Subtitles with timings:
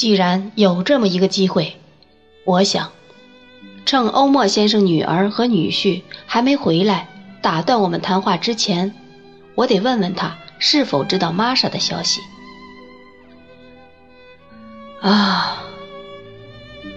[0.00, 1.76] 既然有这么一个机会，
[2.46, 2.90] 我想，
[3.84, 7.06] 趁欧莫先生女儿和女婿还没回来，
[7.42, 8.94] 打断我们谈话之前，
[9.54, 12.22] 我得问问他是否知道玛莎的消息。
[15.02, 15.58] 啊，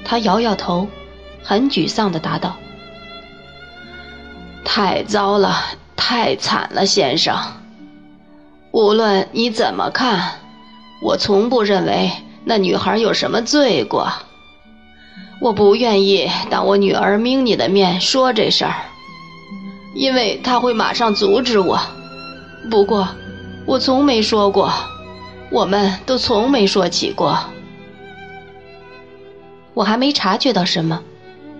[0.05, 0.87] 他摇摇头，
[1.43, 2.55] 很沮丧地答道
[4.63, 5.57] ：“太糟了，
[5.97, 7.37] 太惨了，先生。
[8.71, 10.39] 无论你怎么看，
[11.01, 12.09] 我从不认为
[12.45, 14.11] 那女孩有什么罪过。
[15.41, 18.75] 我不愿意当我女儿明你的面说这事儿，
[19.93, 21.79] 因为她会马上阻止我。
[22.71, 23.09] 不过，
[23.65, 24.71] 我从没说过，
[25.49, 27.37] 我们都从没说起过。”
[29.73, 31.01] 我还没察觉到什么，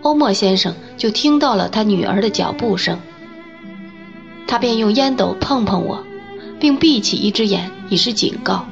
[0.04, 3.00] 欧莫先生就听到了他女儿的脚步声。
[4.46, 6.04] 他便用烟斗碰碰我，
[6.60, 8.66] 并闭起一只眼以示警告。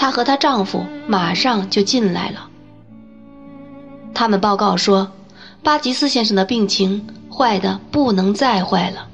[0.00, 2.48] 她和她丈夫马上就进来了。
[4.14, 5.12] 他们报告说，
[5.62, 9.08] 巴吉斯先生的病情坏的不能再坏了，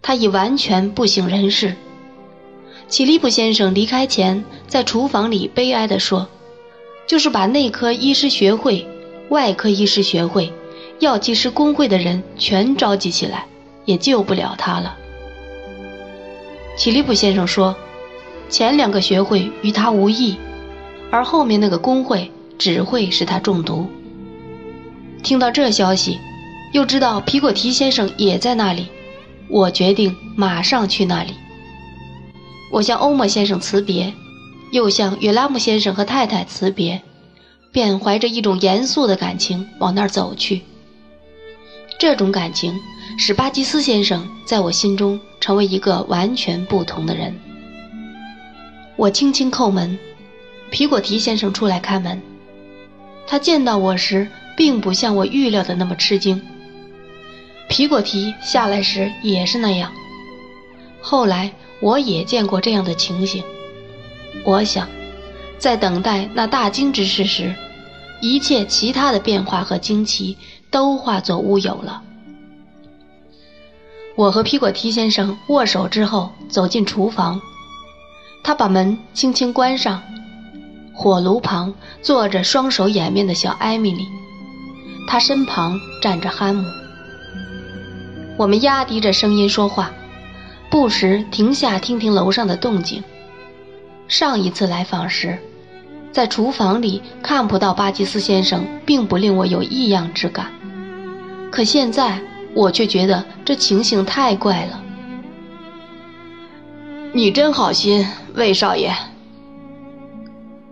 [0.00, 1.76] 他已完全不省人事。
[2.88, 6.26] 齐利普先生离开前，在厨房里悲哀地说。
[7.06, 8.88] 就是把内科医师学会、
[9.28, 10.50] 外科医师学会、
[11.00, 13.44] 药剂师工会的人全召集起来，
[13.84, 14.96] 也救不了他了。
[16.78, 17.76] 齐利普先生说
[18.48, 20.36] ：“前两个学会与他无益，
[21.10, 23.88] 而后面那个工会只会使他中毒。”
[25.22, 26.18] 听到这消息，
[26.72, 28.86] 又知道皮果提先生也在那里，
[29.48, 31.32] 我决定马上去那里。
[32.70, 34.12] 我向欧莫先生辞别。
[34.72, 37.00] 又向约拉姆先生和太太辞别，
[37.70, 40.62] 便怀着一种严肃的感情往那儿走去。
[41.96, 42.74] 这种感情
[43.16, 47.32] 使巴基斯先生在我心中成为一个完全不同的人。
[48.96, 49.98] 我轻轻叩门，
[50.70, 52.22] 皮果提先生出来开门。
[53.26, 56.40] 他见到我时，并不像我预料的那么吃惊。
[57.68, 59.92] 皮果提下来时也是那样。
[61.00, 63.42] 后来我也见过这样的情形。
[64.44, 64.88] 我想，
[65.58, 67.54] 在等待那大惊之事时，
[68.20, 70.36] 一切其他的变化和惊奇
[70.70, 72.02] 都化作乌有了。
[74.16, 77.40] 我和皮果提先生握手之后，走进厨房，
[78.44, 80.00] 他把门轻轻关上。
[80.92, 84.06] 火炉旁坐着双手掩面的小艾米丽，
[85.08, 86.64] 她身旁站着汉姆。
[88.36, 89.90] 我们压低着声音说话，
[90.70, 93.02] 不时停下听听楼上的动静。
[94.06, 95.38] 上一次来访时，
[96.12, 100.46] 在厨房里看不到巴基斯先生，并不令我有异样之感。
[101.50, 102.20] 可现在
[102.54, 104.80] 我却觉得这情形太怪了。
[107.16, 108.04] 你真好心，
[108.34, 108.92] 魏少爷。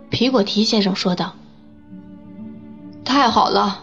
[0.09, 1.33] 皮果提先生说道。
[3.05, 3.81] 太好了，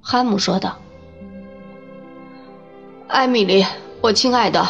[0.00, 0.78] 汉姆说道。
[3.08, 3.66] 艾米丽，
[4.00, 4.64] 我亲爱的。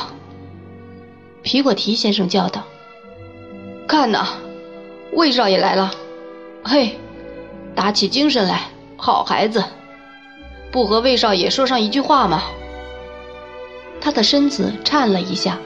[1.42, 2.62] 皮果提先生叫道。
[3.87, 4.28] 看呐，
[5.12, 5.91] 魏少爷来了！
[6.64, 6.98] 嘿，
[7.75, 9.62] 打起精神来，好孩子，
[10.72, 12.44] 不和魏少爷说上一句话吗？
[14.00, 15.58] 他的身子颤了一下，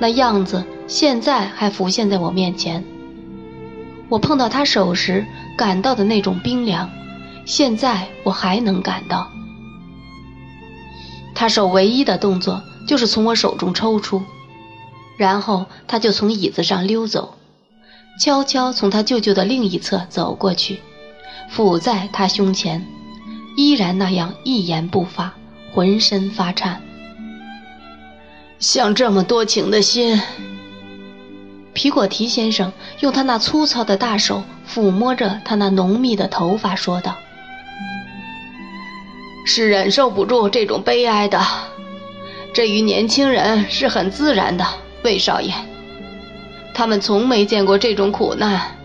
[0.00, 2.82] 那样子现在还浮现在我面前。
[4.08, 5.24] 我碰到他手时
[5.56, 6.90] 感到的那种冰凉，
[7.44, 9.30] 现在我还能感到。
[11.34, 14.20] 他手唯一的动作就是从我手中抽出。
[15.16, 17.34] 然后他就从椅子上溜走，
[18.18, 20.80] 悄悄从他舅舅的另一侧走过去，
[21.50, 22.86] 伏在他胸前，
[23.54, 25.34] 依然那样一言不发，
[25.74, 26.80] 浑身发颤。
[28.60, 30.20] 像这么多情的心，
[31.72, 37.16] 皮果提先生用他那粗糙的大手抚摸着他那浓密的头发，说道
[39.46, 41.40] ：“是忍受不住这种悲哀的，
[42.52, 44.66] 这与年轻人是很自然的。”
[45.02, 45.50] 魏少爷，
[46.74, 48.76] 他们从没见过这种苦难，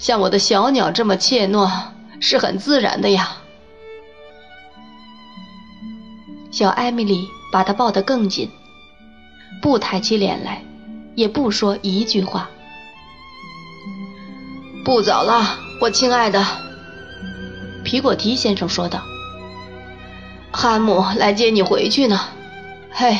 [0.00, 1.70] 像我的小鸟这么怯懦
[2.18, 3.36] 是很自然的呀。
[6.50, 8.50] 小艾米丽把他抱得更紧，
[9.60, 10.62] 不抬起脸来，
[11.14, 12.48] 也不说一句话。
[14.84, 16.44] 不早了，我亲爱的，
[17.84, 19.02] 皮果提先生说道。
[20.50, 22.20] 汉姆来接你回去呢，
[22.90, 23.16] 嘿。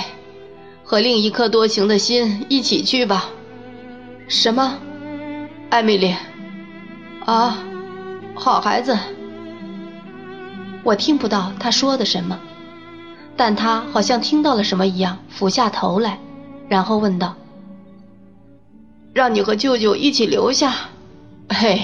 [0.84, 3.30] 和另一颗多情的心一起去吧。
[4.28, 4.78] 什么，
[5.70, 6.14] 艾米丽？
[7.24, 7.58] 啊，
[8.34, 8.98] 好孩子。
[10.82, 12.38] 我听不到他说的什么，
[13.36, 16.18] 但他好像听到了什么一样，俯下头来，
[16.68, 17.34] 然后问道
[19.14, 20.74] ：“让你和舅舅一起留下？
[21.48, 21.82] 嘿，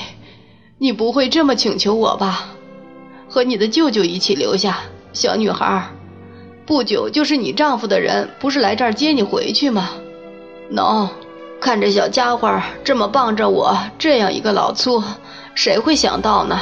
[0.79, 2.51] 你不会这么请求我吧？
[3.29, 4.79] 和你的舅舅一起留下，
[5.13, 5.89] 小女孩。
[6.65, 9.91] 不久就是你丈夫的人，不是来这儿接你回去吗？
[10.71, 11.09] 喏，
[11.61, 15.03] 看这小家伙这么傍着我，这样一个老粗，
[15.55, 16.61] 谁会想到呢？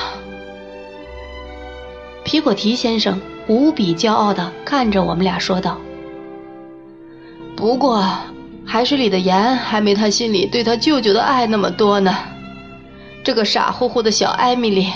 [2.24, 5.78] 皮果提先生无比骄傲地看着我们俩说道
[7.56, 8.04] ：“不过，
[8.64, 12.16] 海水里的盐还没他心里对他舅舅的爱那么多呢。
[13.22, 14.92] 这个傻乎乎的小艾米丽，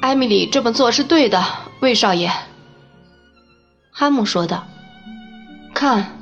[0.00, 1.42] 艾米丽这么做是对的，
[1.80, 2.30] 魏少爷。”
[3.92, 4.64] 哈姆说道
[5.74, 6.18] ：“看，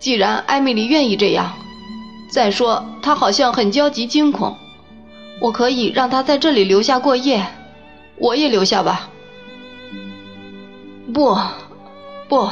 [0.00, 1.52] 既然艾米丽愿意这样，
[2.28, 4.56] 再说她好像很焦急惊恐。”
[5.40, 7.46] 我可以让她在这里留下过夜，
[8.20, 9.08] 我也留下吧。
[11.12, 11.38] 不，
[12.28, 12.48] 不，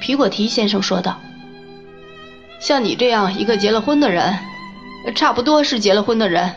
[0.00, 1.18] 皮果提先生说道
[2.58, 4.36] ：“像你这样一个结了婚的人，
[5.14, 6.52] 差不多是结了婚的人，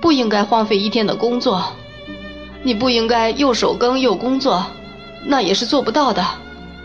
[0.00, 1.62] 不应该荒废一天的工作。
[2.64, 4.64] 你不应该又守更又工作，
[5.24, 6.24] 那也是做不到的。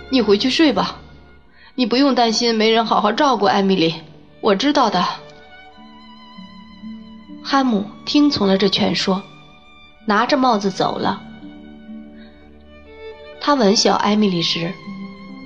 [0.09, 0.97] 你回去睡吧，
[1.75, 3.95] 你不用担心没人好好照顾艾米丽，
[4.41, 5.03] 我知道的。”
[7.43, 9.23] 汉姆听从了这劝说，
[10.07, 11.21] 拿着帽子走了。
[13.41, 14.71] 他吻小艾米丽时，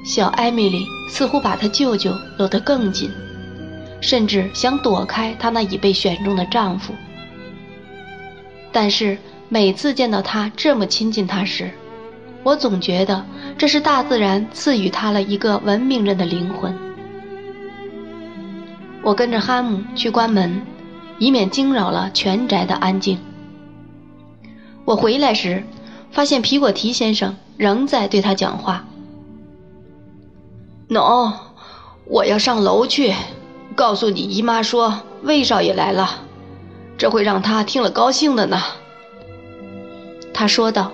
[0.05, 3.11] 小艾米丽似乎把他舅舅搂得更紧，
[3.99, 6.93] 甚至想躲开她那已被选中的丈夫。
[8.71, 9.17] 但是
[9.49, 11.71] 每次见到他这么亲近她时，
[12.43, 13.25] 我总觉得
[13.57, 16.73] 这是大自然赐予他了一个文明人的灵魂。
[19.01, 20.61] 我跟着哈姆去关门。
[21.21, 23.15] 以免惊扰了全宅的安静。
[24.85, 25.63] 我回来时，
[26.11, 28.85] 发现皮果提先生仍在对他讲话。
[30.89, 31.31] 喏，
[32.05, 33.13] 我要上楼去，
[33.75, 36.21] 告诉你姨妈说魏少爷来了，
[36.97, 38.61] 这会让他听了高兴的呢。
[40.33, 40.91] 他说道：“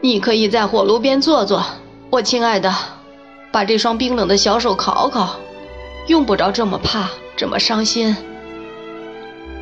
[0.00, 1.62] 你可以在火炉边坐坐，
[2.08, 2.72] 我亲爱的，
[3.50, 5.36] 把这双冰冷的小手烤烤，
[6.06, 8.16] 用不着这么怕，这么伤心。”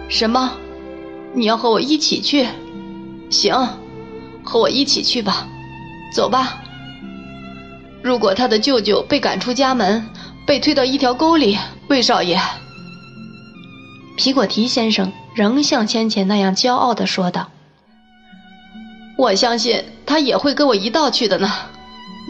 [0.09, 0.53] 什么？
[1.35, 2.47] 你要和我一起去？
[3.31, 3.55] 行，
[4.43, 5.47] 和我一起去吧。
[6.15, 6.62] 走吧。
[8.03, 10.09] 如果他的舅舅被赶出家门，
[10.47, 11.56] 被推到一条沟里，
[11.88, 12.41] 魏少爷，
[14.17, 17.49] 皮果提先生仍像先前那样骄傲地说道
[19.17, 21.49] ：“我相信他也会跟我一道去的呢。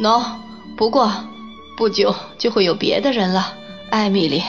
[0.00, 0.22] 喏，
[0.76, 1.10] 不过
[1.78, 3.54] 不久就会有别的人了，
[3.90, 4.42] 艾米丽。”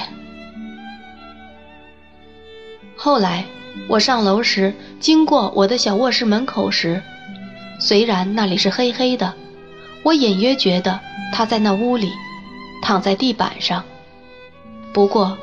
[2.97, 3.45] 后来，
[3.87, 7.01] 我上楼时经过我的小卧室门口时，
[7.79, 9.33] 虽然那里是黑黑的，
[10.03, 10.99] 我隐约觉得
[11.33, 12.09] 他在那屋里，
[12.81, 13.83] 躺在地板上。
[14.93, 15.37] 不过，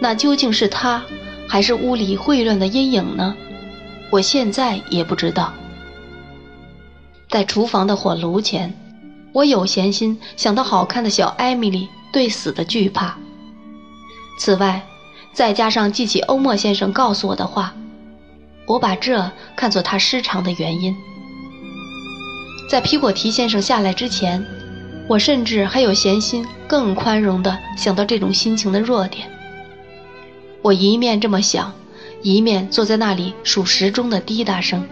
[0.00, 1.02] 那究竟是他，
[1.48, 3.36] 还是屋里混乱的阴影呢？
[4.10, 5.52] 我现在也不知道。
[7.28, 8.72] 在厨房的火炉前，
[9.32, 13.16] 我有闲心想到好看的小艾米丽对死的惧怕。
[14.38, 14.82] 此外，
[15.34, 17.74] 再加上记起欧莫先生告诉我的话，
[18.66, 20.94] 我把这看作他失常的原因。
[22.70, 24.42] 在皮果提先生下来之前，
[25.08, 29.28] 我甚至还有闲心更宽容地想到这种心情的弱点。
[30.62, 31.72] 我一面这么想，
[32.22, 34.86] 一面坐在那里数时钟的滴答声，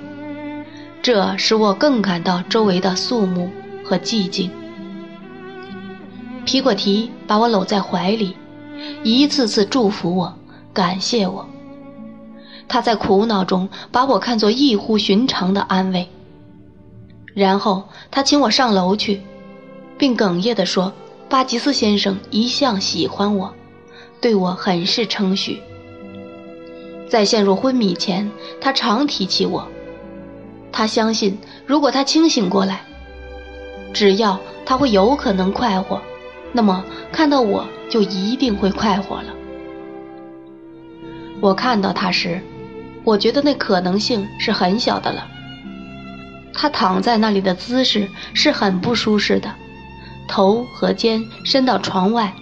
[1.00, 3.48] 这使我更感到周围的肃穆
[3.84, 4.50] 和寂静。
[6.44, 8.36] 皮果提把我搂在怀里。
[9.02, 10.34] 一次次祝福我，
[10.72, 11.46] 感谢我。
[12.68, 16.08] 他在苦恼中把我看作异乎寻常的安慰。
[17.34, 19.20] 然后他请我上楼去，
[19.98, 20.92] 并哽咽地说
[21.28, 23.52] ：“巴吉斯先生一向喜欢我，
[24.20, 25.60] 对我很是称许。
[27.08, 29.66] 在陷入昏迷前，他常提起我。
[30.70, 32.82] 他相信，如果他清醒过来，
[33.92, 36.00] 只要他会有可能快活，
[36.52, 39.34] 那么看到我。”就一定会快活了。
[41.42, 42.40] 我看到他时，
[43.04, 45.28] 我觉得那可能性是很小的了。
[46.54, 49.52] 他躺在那里的姿势是很不舒适的，
[50.26, 52.32] 头和肩伸到床外，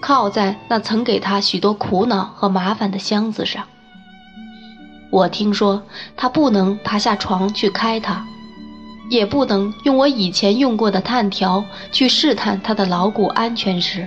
[0.00, 3.64] 靠在那曾给他许多苦恼和麻烦的箱子上。
[5.10, 5.82] 我听说
[6.16, 8.24] 他不能爬下床去开它，
[9.10, 14.06] 也不能用我以前用过的探条去试探它的牢固安全时。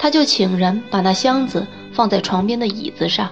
[0.00, 3.30] 他就请人把那箱子放在床边的椅子上。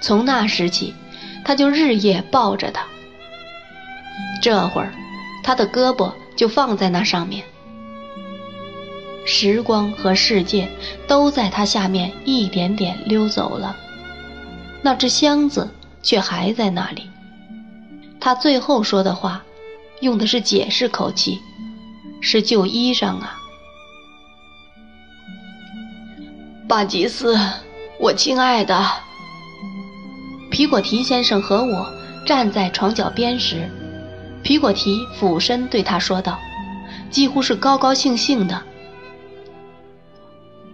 [0.00, 0.92] 从那时起，
[1.44, 2.84] 他就日夜抱着它。
[4.42, 4.92] 这会儿，
[5.44, 7.44] 他的胳膊就放在那上面。
[9.24, 10.68] 时光和世界
[11.06, 13.76] 都在他下面一点点溜走了，
[14.82, 15.72] 那只箱子
[16.02, 17.08] 却还在那里。
[18.18, 19.44] 他最后说的话，
[20.00, 21.38] 用的是解释口气，
[22.20, 23.38] 是旧衣裳啊。
[26.68, 27.38] 巴吉斯，
[28.00, 28.76] 我亲爱的。
[30.50, 31.88] 皮果提先生和我
[32.26, 33.70] 站在床脚边时，
[34.42, 36.36] 皮果提俯身对他说道，
[37.08, 38.60] 几乎是高高兴兴的：“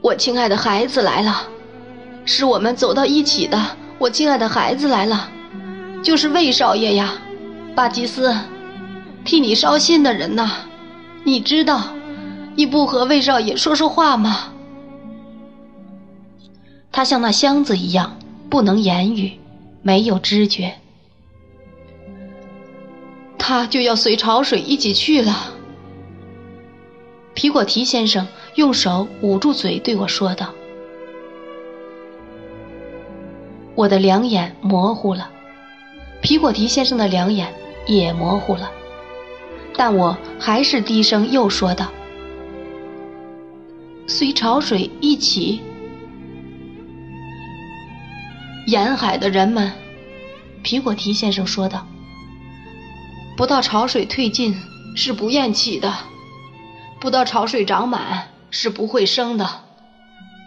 [0.01, 1.43] 我亲爱的孩子来了，
[2.25, 3.61] 是我们走到一起的。
[3.99, 5.29] 我亲爱的孩子来了，
[6.03, 7.13] 就是魏少爷呀，
[7.75, 8.35] 巴吉斯，
[9.27, 10.51] 替你捎信的人呐。
[11.23, 11.83] 你知道，
[12.57, 14.49] 你不和魏少爷说说话吗？”
[16.93, 18.19] 他像那箱子一样，
[18.51, 19.33] 不能言语，
[19.81, 20.75] 没有知觉。
[23.39, 25.55] 他就要随潮水一起去了。
[27.33, 30.51] 皮果提先生用手捂住嘴对我说道
[33.75, 35.31] ：“我的两眼模糊了，
[36.21, 37.53] 皮果提先生的两眼
[37.87, 38.71] 也模糊了，
[39.75, 41.91] 但我还是低声又说道
[44.07, 45.63] ：‘随潮水一起。’”
[48.73, 49.71] 沿海的人们，
[50.63, 51.87] 皮果提先生说道
[53.37, 54.57] ：“不到潮水退尽
[54.97, 55.93] 是不咽气的，
[56.99, 59.47] 不到潮水涨满是不会生的，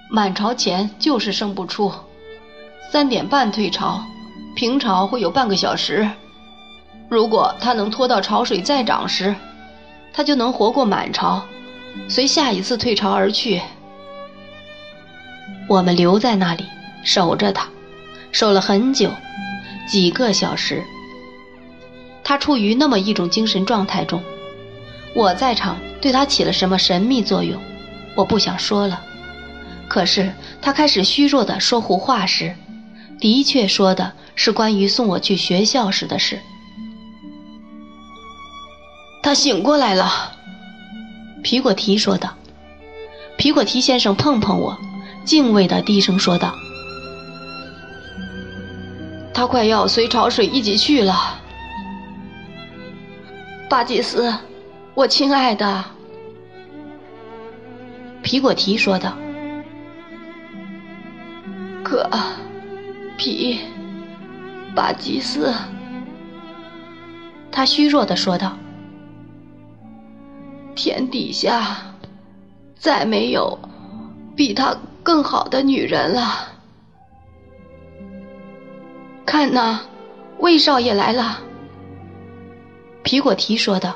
[0.09, 1.93] 满潮前就是生不出。
[2.91, 4.03] 三点半退潮，
[4.55, 6.09] 平潮会有半个小时。
[7.07, 9.35] 如果他能拖到潮水再涨时，
[10.11, 11.43] 他就能活过满潮，
[12.07, 13.61] 随下一次退潮而去。
[15.69, 16.65] 我们留在那里
[17.03, 17.69] 守着他。”
[18.35, 19.09] 守了很久，
[19.87, 20.83] 几个小时。
[22.21, 24.21] 他处于那么一种精神状态中，
[25.15, 27.61] 我在场对他起了什么神秘作用，
[28.13, 29.01] 我不想说了。
[29.87, 32.53] 可是他开始虚弱地说胡话时，
[33.21, 36.37] 的确说的是关于送我去学校时的事。
[39.23, 40.33] 他醒过来了，
[41.41, 42.35] 皮果提说道。
[43.37, 44.77] 皮果提先生碰碰我，
[45.23, 46.53] 敬畏地低声说道。
[49.35, 51.13] 他快要随潮水一起去了，
[53.69, 54.33] 巴基斯，
[54.93, 55.83] 我亲爱的。
[58.23, 59.13] 皮果提说道。
[61.83, 62.09] 可，
[63.17, 63.59] 皮，
[64.73, 65.53] 巴基斯，
[67.51, 68.57] 他虚弱的说道。
[70.75, 71.75] 天底下，
[72.77, 73.59] 再没有
[74.33, 74.73] 比他
[75.03, 76.54] 更好的女人了。
[79.25, 79.81] 看呐，
[80.39, 81.41] 魏少爷来了。
[83.03, 83.95] 皮果提说道：“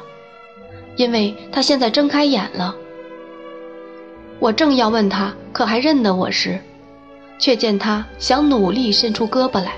[0.98, 2.76] 因为他现在睁开眼了。”
[4.40, 6.60] 我正要问他可还认得我时，
[7.38, 9.74] 却见他想努力伸出胳膊来，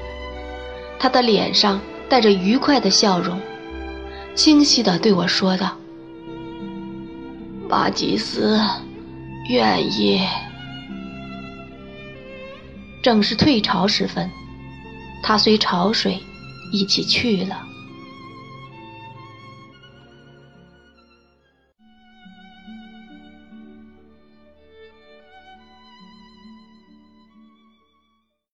[0.99, 3.39] 他的脸上带着愉快的笑容，
[4.35, 5.77] 清晰地对我说道
[7.67, 8.59] ：“巴吉斯，
[9.49, 10.21] 愿意。”
[13.03, 14.29] 正是退潮时分。
[15.21, 16.19] 他随潮水
[16.71, 17.70] 一起去了。